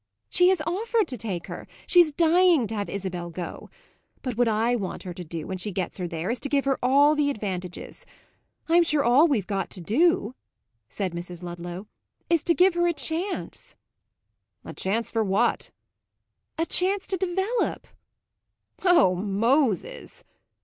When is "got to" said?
9.45-9.79